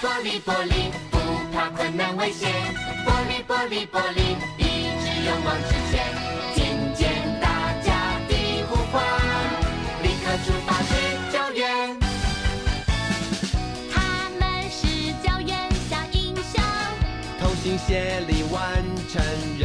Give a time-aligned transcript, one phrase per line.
[0.00, 1.18] 玻璃玻璃，不
[1.52, 2.50] 怕困难危险。
[3.04, 6.00] 玻璃玻璃玻璃，一直勇往直前。
[6.54, 9.04] 听见大家的呼唤，
[10.02, 10.90] 立刻出发去
[11.30, 11.98] 救援。
[13.92, 14.86] 他们是
[15.22, 16.62] 救援小英雄，
[17.38, 19.59] 同心协力完成。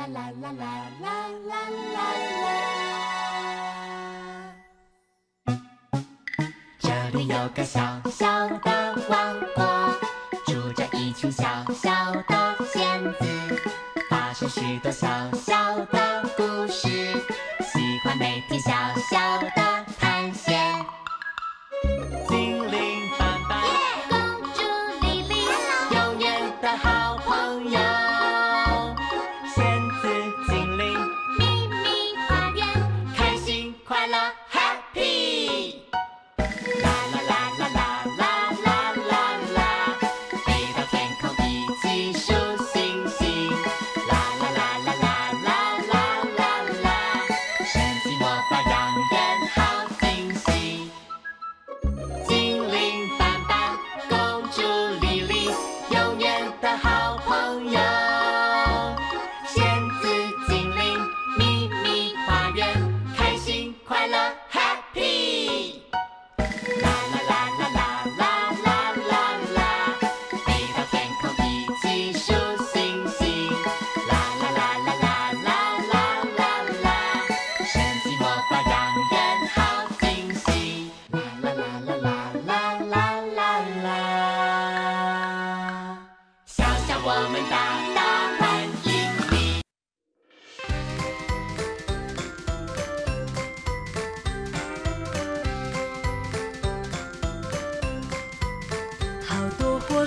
[0.00, 0.64] 啦啦啦啦
[1.02, 1.06] 啦
[1.44, 1.52] 啦
[1.84, 1.94] 啦
[2.34, 2.40] 啦。
[6.78, 9.62] 这里有个小小的王国，
[10.46, 13.60] 住着一群小小的仙子，
[14.08, 16.88] 发生许多小小的故事，
[17.60, 18.72] 喜欢每天小
[19.10, 19.49] 小的。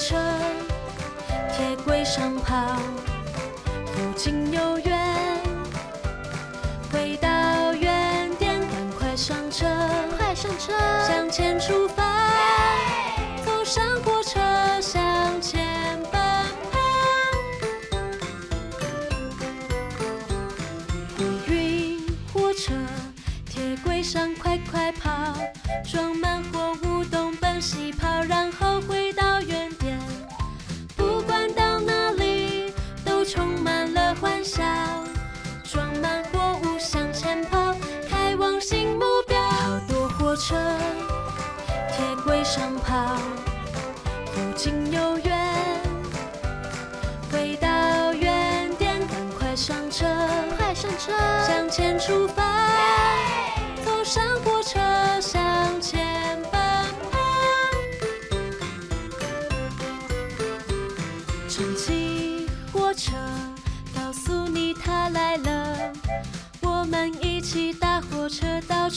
[0.00, 0.16] 车，
[1.52, 2.56] 铁轨上跑，
[3.94, 4.98] 不近又远。
[6.90, 7.28] 回到
[7.74, 9.66] 原点，赶快上车，
[10.16, 10.72] 快上车，
[11.06, 11.79] 向前出。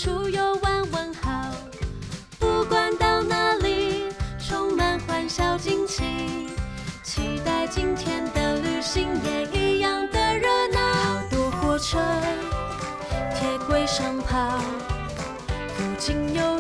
[0.03, 1.31] 出游玩问好
[2.37, 6.03] 不管到哪里充满欢笑惊奇。
[7.01, 10.79] 期待今天的旅行也一样的热闹。
[10.91, 11.97] 好多火车
[13.33, 14.61] 铁轨上跑
[15.77, 16.52] 不仅有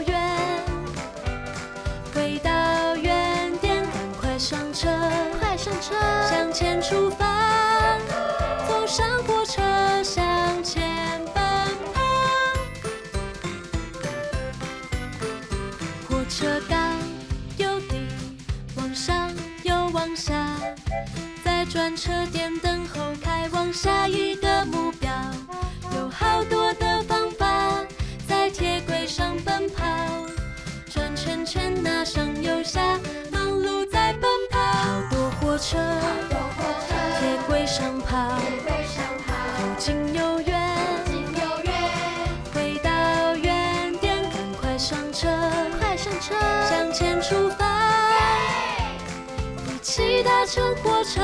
[50.53, 51.19] 乘火车，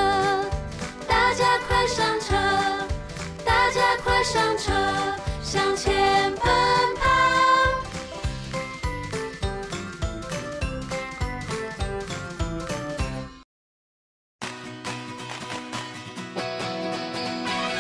[1.08, 2.36] 大家快上车，
[3.46, 4.74] 大家快上车，
[5.44, 5.94] 向前
[6.34, 6.42] 奔
[6.96, 7.06] 跑。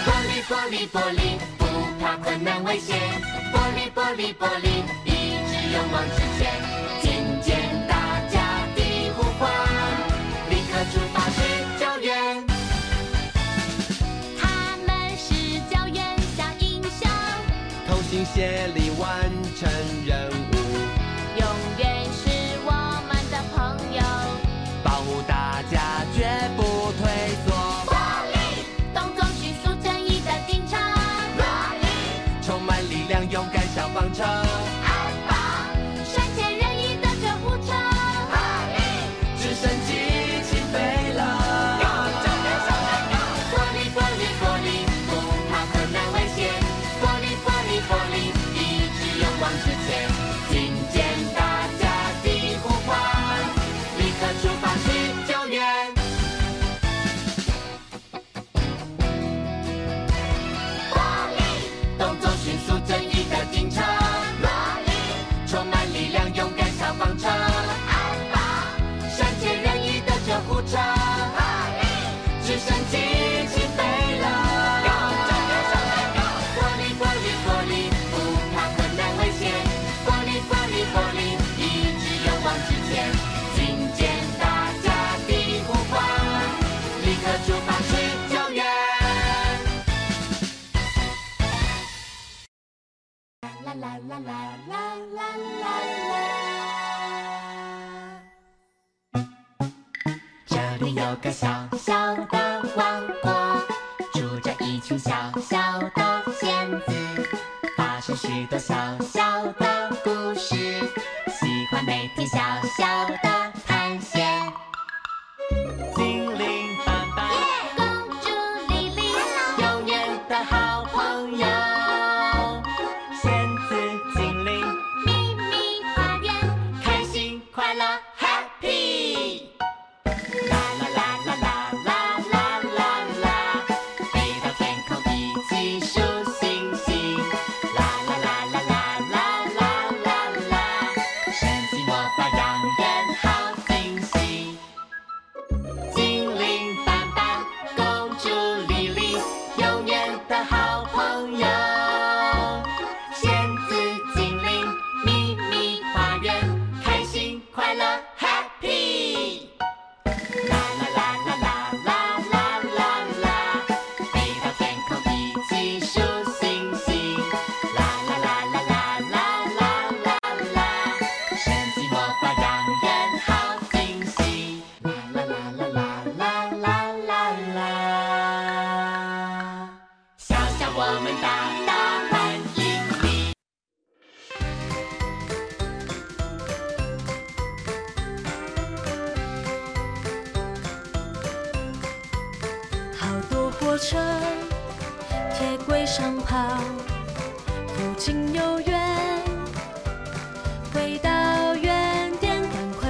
[0.05, 1.65] 玻璃玻璃玻璃，不
[1.99, 2.95] 怕困难危险，
[3.51, 6.68] 玻璃玻璃玻璃，一直勇往直前。
[104.97, 107.29] 小小的仙子，
[107.77, 109.28] 发出许多小小。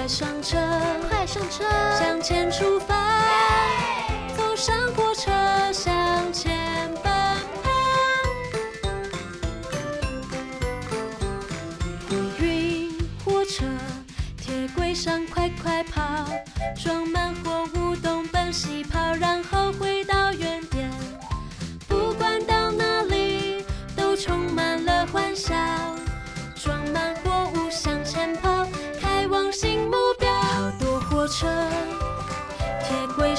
[0.10, 0.58] 上车
[1.08, 1.64] 快上车。
[2.00, 2.99] 向前出发。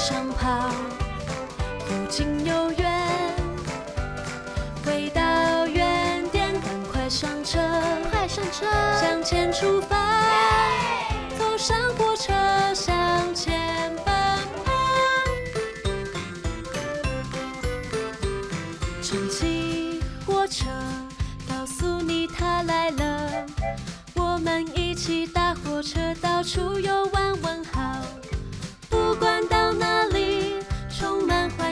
[0.01, 0.71] 上跑，
[1.87, 2.90] 不仅有缘。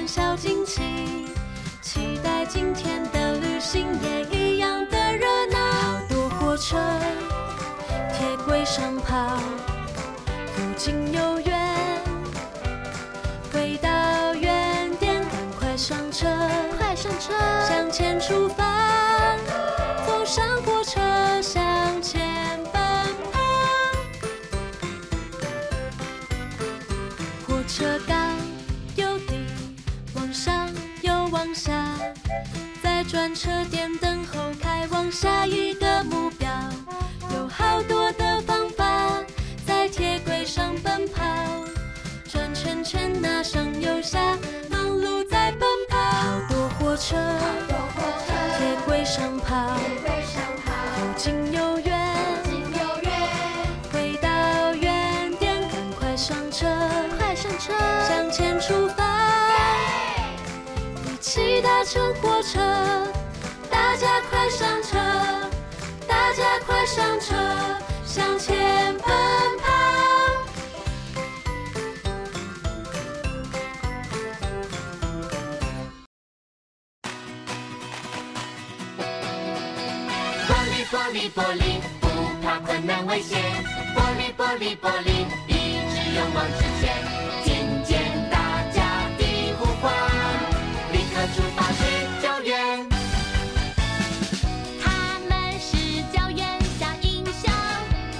[0.09, 0.98] 小惊喜
[33.09, 36.28] 转车，点灯后开往下一个目的。
[61.91, 62.59] 乘火车
[63.67, 64.95] 大家快上车
[66.07, 67.48] 大家快上车。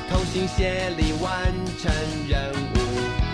[0.10, 1.92] 同心协力完成
[2.28, 3.29] 任务。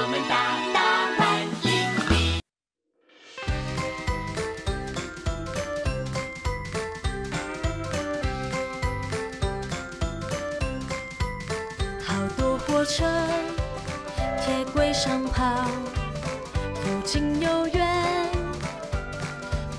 [0.00, 0.80] 我们大大
[1.16, 2.40] 欢迎你
[12.04, 13.04] 好多火车
[14.40, 15.66] 铁轨上跑
[16.74, 17.84] 不近又远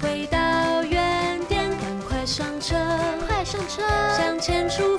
[0.01, 2.75] 回到原点赶快上车
[3.25, 3.81] 快上车
[4.17, 4.97] 向前出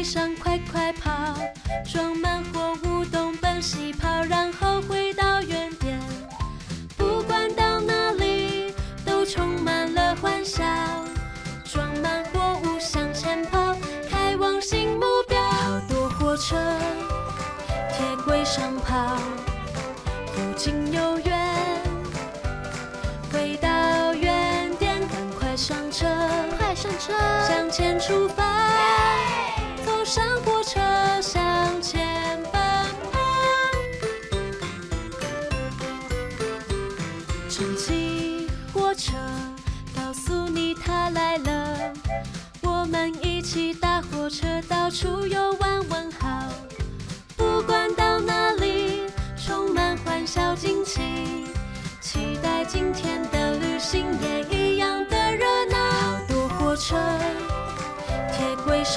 [0.00, 1.10] 背上，快快跑。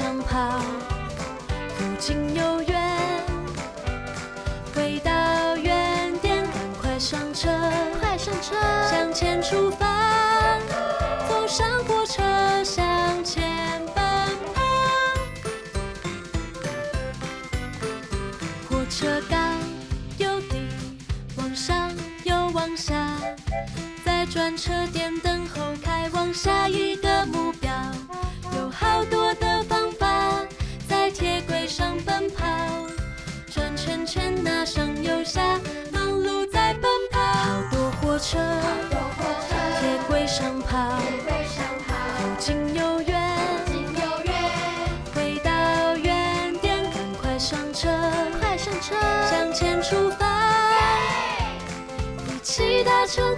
[0.04, 0.62] 长跑
[1.80, 3.00] 又近又远
[4.76, 7.48] 回到原点赶快上车
[8.02, 8.54] 快上车
[8.92, 10.60] 向前出发
[11.30, 12.22] 坐上火车
[12.66, 14.04] 向前奔
[14.54, 14.62] 跑
[18.70, 19.38] 火车高
[20.18, 20.68] 又低
[21.38, 21.90] 往上
[22.26, 22.94] 又往下
[24.04, 26.83] 在转车点等候开往下一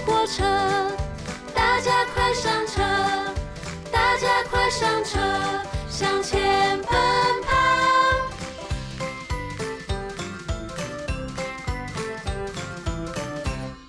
[0.06, 0.44] 火车
[1.56, 2.82] 大家快上车
[3.92, 5.75] 大家快上车。